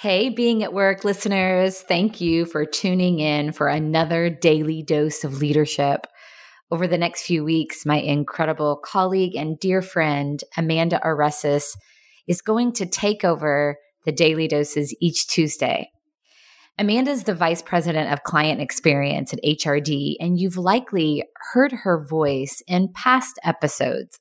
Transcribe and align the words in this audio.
Hey, 0.00 0.30
being 0.30 0.62
at 0.62 0.72
work 0.72 1.04
listeners, 1.04 1.82
thank 1.82 2.22
you 2.22 2.46
for 2.46 2.64
tuning 2.64 3.18
in 3.18 3.52
for 3.52 3.68
another 3.68 4.30
daily 4.30 4.82
dose 4.82 5.24
of 5.24 5.42
leadership. 5.42 6.06
Over 6.70 6.86
the 6.86 6.96
next 6.96 7.24
few 7.24 7.44
weeks, 7.44 7.84
my 7.84 7.98
incredible 7.98 8.80
colleague 8.82 9.36
and 9.36 9.60
dear 9.60 9.82
friend, 9.82 10.42
Amanda 10.56 11.02
Aresis, 11.04 11.76
is 12.26 12.40
going 12.40 12.72
to 12.76 12.86
take 12.86 13.26
over 13.26 13.76
the 14.06 14.10
daily 14.10 14.48
doses 14.48 14.96
each 15.02 15.28
Tuesday. 15.28 15.90
Amanda 16.78 17.10
is 17.10 17.24
the 17.24 17.34
vice 17.34 17.60
president 17.60 18.10
of 18.10 18.22
client 18.22 18.62
experience 18.62 19.34
at 19.34 19.44
HRD, 19.44 20.14
and 20.18 20.40
you've 20.40 20.56
likely 20.56 21.24
heard 21.52 21.72
her 21.72 22.02
voice 22.02 22.62
in 22.66 22.88
past 22.94 23.38
episodes. 23.44 24.18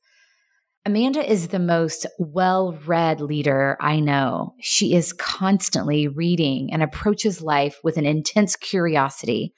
Amanda 0.89 1.23
is 1.23 1.49
the 1.49 1.59
most 1.59 2.07
well 2.17 2.75
read 2.87 3.21
leader 3.21 3.77
I 3.79 3.99
know. 3.99 4.55
She 4.59 4.95
is 4.95 5.13
constantly 5.13 6.07
reading 6.07 6.73
and 6.73 6.81
approaches 6.81 7.43
life 7.43 7.77
with 7.83 7.97
an 7.97 8.07
intense 8.07 8.55
curiosity, 8.55 9.54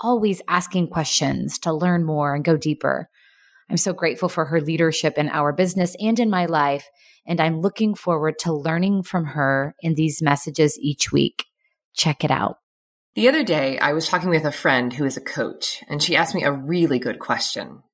always 0.00 0.42
asking 0.48 0.88
questions 0.88 1.60
to 1.60 1.72
learn 1.72 2.04
more 2.04 2.34
and 2.34 2.44
go 2.44 2.56
deeper. 2.56 3.08
I'm 3.70 3.76
so 3.76 3.92
grateful 3.92 4.28
for 4.28 4.46
her 4.46 4.60
leadership 4.60 5.18
in 5.18 5.28
our 5.28 5.52
business 5.52 5.94
and 6.00 6.18
in 6.18 6.28
my 6.28 6.46
life, 6.46 6.88
and 7.28 7.40
I'm 7.40 7.60
looking 7.60 7.94
forward 7.94 8.40
to 8.40 8.52
learning 8.52 9.04
from 9.04 9.26
her 9.26 9.76
in 9.82 9.94
these 9.94 10.20
messages 10.20 10.76
each 10.80 11.12
week. 11.12 11.44
Check 11.94 12.24
it 12.24 12.32
out. 12.32 12.56
The 13.14 13.28
other 13.28 13.44
day, 13.44 13.78
I 13.78 13.92
was 13.92 14.08
talking 14.08 14.30
with 14.30 14.44
a 14.44 14.50
friend 14.50 14.92
who 14.92 15.04
is 15.04 15.16
a 15.16 15.20
coach, 15.20 15.84
and 15.86 16.02
she 16.02 16.16
asked 16.16 16.34
me 16.34 16.42
a 16.42 16.50
really 16.50 16.98
good 16.98 17.20
question. 17.20 17.84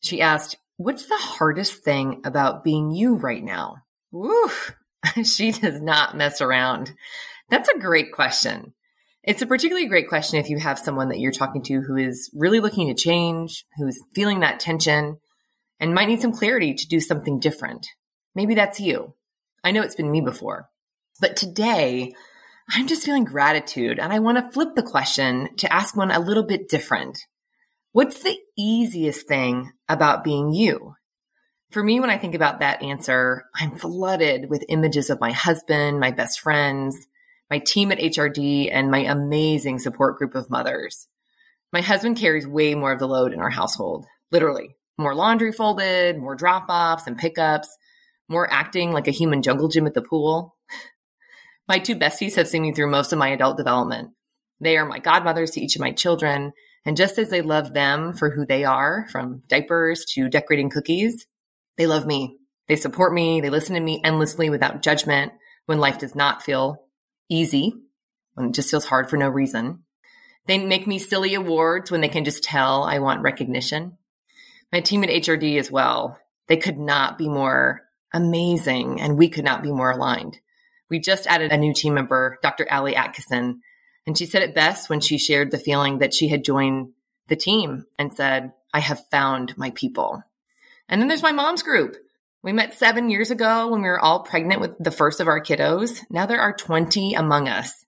She 0.00 0.22
asked, 0.22 0.56
What's 0.82 1.06
the 1.06 1.16
hardest 1.16 1.84
thing 1.84 2.22
about 2.24 2.64
being 2.64 2.90
you 2.90 3.14
right 3.14 3.42
now? 3.42 3.76
Woo! 4.10 4.50
she 5.24 5.52
does 5.52 5.80
not 5.80 6.16
mess 6.16 6.40
around. 6.40 6.92
That's 7.48 7.68
a 7.68 7.78
great 7.78 8.10
question. 8.10 8.74
It's 9.22 9.42
a 9.42 9.46
particularly 9.46 9.86
great 9.86 10.08
question 10.08 10.40
if 10.40 10.50
you 10.50 10.58
have 10.58 10.80
someone 10.80 11.10
that 11.10 11.20
you're 11.20 11.30
talking 11.30 11.62
to 11.64 11.82
who 11.82 11.96
is 11.96 12.28
really 12.34 12.58
looking 12.58 12.88
to 12.88 13.00
change, 13.00 13.64
who's 13.78 14.02
feeling 14.12 14.40
that 14.40 14.58
tension, 14.58 15.18
and 15.78 15.94
might 15.94 16.08
need 16.08 16.20
some 16.20 16.32
clarity 16.32 16.74
to 16.74 16.88
do 16.88 16.98
something 16.98 17.38
different. 17.38 17.86
Maybe 18.34 18.56
that's 18.56 18.80
you. 18.80 19.14
I 19.62 19.70
know 19.70 19.82
it's 19.82 19.94
been 19.94 20.10
me 20.10 20.20
before. 20.20 20.68
But 21.20 21.36
today, 21.36 22.12
I'm 22.68 22.88
just 22.88 23.06
feeling 23.06 23.22
gratitude 23.22 24.00
and 24.00 24.12
I 24.12 24.18
want 24.18 24.38
to 24.38 24.50
flip 24.50 24.74
the 24.74 24.82
question 24.82 25.54
to 25.58 25.72
ask 25.72 25.96
one 25.96 26.10
a 26.10 26.18
little 26.18 26.44
bit 26.44 26.68
different. 26.68 27.20
What's 27.94 28.22
the 28.22 28.38
easiest 28.56 29.28
thing 29.28 29.70
about 29.86 30.24
being 30.24 30.54
you? 30.54 30.94
For 31.72 31.84
me, 31.84 32.00
when 32.00 32.08
I 32.08 32.16
think 32.16 32.34
about 32.34 32.60
that 32.60 32.82
answer, 32.82 33.44
I'm 33.54 33.76
flooded 33.76 34.48
with 34.48 34.64
images 34.70 35.10
of 35.10 35.20
my 35.20 35.30
husband, 35.30 36.00
my 36.00 36.10
best 36.10 36.40
friends, 36.40 36.96
my 37.50 37.58
team 37.58 37.92
at 37.92 37.98
HRD, 37.98 38.70
and 38.72 38.90
my 38.90 39.00
amazing 39.00 39.78
support 39.78 40.16
group 40.16 40.34
of 40.34 40.48
mothers. 40.48 41.06
My 41.70 41.82
husband 41.82 42.16
carries 42.16 42.46
way 42.46 42.74
more 42.74 42.92
of 42.92 42.98
the 42.98 43.06
load 43.06 43.34
in 43.34 43.40
our 43.40 43.50
household, 43.50 44.06
literally. 44.30 44.74
More 44.96 45.14
laundry 45.14 45.52
folded, 45.52 46.16
more 46.16 46.34
drop 46.34 46.70
offs 46.70 47.06
and 47.06 47.18
pickups, 47.18 47.76
more 48.26 48.50
acting 48.50 48.92
like 48.92 49.06
a 49.06 49.10
human 49.10 49.42
jungle 49.42 49.68
gym 49.68 49.86
at 49.86 49.92
the 49.92 50.00
pool. 50.00 50.56
My 51.68 51.78
two 51.78 51.96
besties 51.96 52.36
have 52.36 52.48
seen 52.48 52.62
me 52.62 52.72
through 52.72 52.90
most 52.90 53.12
of 53.12 53.18
my 53.18 53.28
adult 53.28 53.58
development. 53.58 54.12
They 54.60 54.78
are 54.78 54.86
my 54.86 54.98
godmothers 54.98 55.50
to 55.52 55.60
each 55.60 55.76
of 55.76 55.80
my 55.80 55.92
children, 55.92 56.52
and 56.84 56.96
just 56.96 57.18
as 57.18 57.30
they 57.30 57.42
love 57.42 57.74
them 57.74 58.12
for 58.12 58.30
who 58.30 58.44
they 58.44 58.64
are, 58.64 59.06
from 59.10 59.42
diapers 59.48 60.04
to 60.14 60.28
decorating 60.28 60.70
cookies, 60.70 61.26
they 61.76 61.86
love 61.86 62.06
me. 62.06 62.38
They 62.68 62.76
support 62.76 63.12
me. 63.12 63.40
They 63.40 63.50
listen 63.50 63.74
to 63.74 63.80
me 63.80 64.00
endlessly 64.04 64.50
without 64.50 64.82
judgment 64.82 65.32
when 65.66 65.78
life 65.78 65.98
does 65.98 66.14
not 66.14 66.42
feel 66.42 66.84
easy, 67.28 67.74
when 68.34 68.48
it 68.48 68.54
just 68.54 68.70
feels 68.70 68.86
hard 68.86 69.08
for 69.08 69.16
no 69.16 69.28
reason. 69.28 69.84
They 70.46 70.58
make 70.58 70.86
me 70.86 70.98
silly 70.98 71.34
awards 71.34 71.90
when 71.90 72.00
they 72.00 72.08
can 72.08 72.24
just 72.24 72.42
tell 72.42 72.82
I 72.82 72.98
want 72.98 73.22
recognition. 73.22 73.96
My 74.72 74.80
team 74.80 75.04
at 75.04 75.10
HRD 75.10 75.58
as 75.58 75.70
well. 75.70 76.18
They 76.48 76.56
could 76.56 76.78
not 76.78 77.16
be 77.16 77.28
more 77.28 77.82
amazing 78.12 79.00
and 79.00 79.16
we 79.16 79.28
could 79.28 79.44
not 79.44 79.62
be 79.62 79.70
more 79.70 79.92
aligned. 79.92 80.40
We 80.90 80.98
just 80.98 81.26
added 81.26 81.52
a 81.52 81.56
new 81.56 81.72
team 81.72 81.94
member, 81.94 82.38
Dr. 82.42 82.66
Ali 82.70 82.96
Atkinson, 82.96 83.62
and 84.06 84.16
she 84.16 84.26
said 84.26 84.42
it 84.42 84.54
best 84.54 84.90
when 84.90 85.00
she 85.00 85.18
shared 85.18 85.50
the 85.50 85.58
feeling 85.58 85.98
that 85.98 86.14
she 86.14 86.28
had 86.28 86.44
joined 86.44 86.92
the 87.28 87.36
team 87.36 87.86
and 87.98 88.12
said, 88.12 88.52
I 88.74 88.80
have 88.80 89.06
found 89.10 89.56
my 89.56 89.70
people. 89.70 90.22
And 90.88 91.00
then 91.00 91.08
there's 91.08 91.22
my 91.22 91.32
mom's 91.32 91.62
group. 91.62 91.96
We 92.42 92.52
met 92.52 92.74
seven 92.74 93.08
years 93.08 93.30
ago 93.30 93.68
when 93.68 93.82
we 93.82 93.88
were 93.88 94.00
all 94.00 94.20
pregnant 94.20 94.60
with 94.60 94.76
the 94.78 94.90
first 94.90 95.20
of 95.20 95.28
our 95.28 95.40
kiddos. 95.40 96.02
Now 96.10 96.26
there 96.26 96.40
are 96.40 96.52
20 96.52 97.14
among 97.14 97.48
us. 97.48 97.84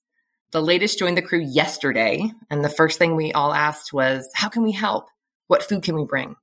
The 0.53 0.63
latest 0.63 1.01
joined 1.01 1.17
the 1.17 1.23
crew 1.23 1.41
yesterday. 1.41 2.31
And 2.49 2.65
the 2.65 2.69
first 2.69 2.99
thing 2.99 3.17
we 3.17 3.33
all 3.33 3.53
asked 3.53 3.93
was, 3.93 4.29
How 4.35 4.49
can 4.49 4.63
we 4.63 4.71
help? 4.71 5.09
What 5.49 5.65
food 5.65 5.83
can 5.83 5.97
we 5.97 6.05
bring? 6.05 6.37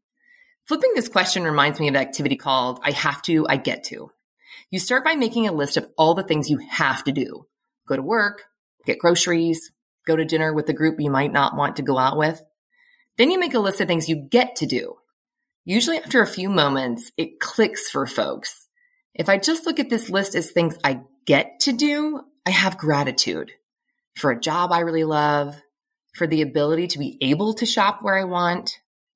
Flipping 0.66 0.92
this 0.94 1.08
question 1.08 1.44
reminds 1.44 1.80
me 1.80 1.88
of 1.88 1.96
an 1.96 2.02
activity 2.02 2.36
called 2.36 2.81
I 2.84 2.92
Have 2.92 3.22
to, 3.24 3.48
I 3.48 3.56
Get 3.56 3.86
to. 3.86 4.12
You 4.70 4.80
start 4.80 5.06
by 5.06 5.16
making 5.16 5.48
a 5.48 5.54
list 5.54 5.78
of 5.78 5.90
all 5.98 6.14
the 6.14 6.24
things 6.24 6.50
you 6.50 6.58
have 6.70 7.04
to 7.06 7.12
do 7.12 7.48
go 7.88 7.96
to 7.96 8.02
work, 8.02 8.44
get 8.86 9.00
groceries, 9.00 9.72
go 10.06 10.16
to 10.16 10.25
dinner 10.25 10.53
with 10.53 10.66
the 10.66 10.74
group 10.74 11.00
you 11.00 11.12
might 11.12 11.31
not 11.31 11.56
want 11.56 11.75
to 11.78 11.84
go 11.84 11.97
out 11.97 12.18
with. 12.18 12.42
Then 13.18 13.31
you 13.31 13.40
make 13.40 13.53
a 13.53 13.59
list 13.59 13.81
of 13.81 13.88
things 13.88 14.09
you 14.09 14.16
get 14.16 14.56
to 14.58 14.66
do. 14.66 14.96
Usually 15.66 15.97
after 15.97 16.22
a 16.22 16.28
few 16.28 16.50
moments, 16.50 17.12
it 17.18 17.40
clicks 17.40 17.90
for 17.90 18.08
folks. 18.08 18.68
If 19.14 19.30
I 19.30 19.38
just 19.38 19.66
look 19.66 19.80
at 19.80 19.90
this 19.90 20.09
list 20.09 20.36
as 20.36 20.52
things 20.52 20.78
I 20.84 21.02
get 21.25 21.59
to 21.62 21.74
do, 21.74 22.22
I 22.46 22.50
have 22.50 22.78
gratitude 22.78 23.52
for 24.16 24.31
a 24.31 24.40
job 24.40 24.72
I 24.72 24.80
really 24.80 25.03
love, 25.03 25.56
for 26.13 26.28
the 26.28 26.42
ability 26.42 26.88
to 26.88 27.00
be 27.00 27.18
able 27.22 27.53
to 27.56 27.66
shop 27.66 28.00
where 28.02 28.18
I 28.18 28.24
want, 28.24 28.72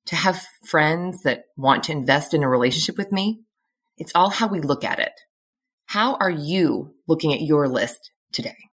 to 0.06 0.16
have 0.16 0.46
friends 0.64 1.22
that 1.22 1.44
want 1.56 1.84
to 1.84 1.92
invest 1.92 2.32
in 2.32 2.42
a 2.42 2.48
relationship 2.48 2.96
with 2.96 3.10
me. 3.12 3.40
It's 3.98 4.12
all 4.14 4.30
how 4.30 4.46
we 4.46 4.60
look 4.60 4.84
at 4.84 5.00
it. 5.00 5.12
How 5.86 6.14
are 6.16 6.30
you 6.30 6.94
looking 7.06 7.32
at 7.32 7.40
your 7.40 7.68
list 7.68 8.12
today? 8.32 8.56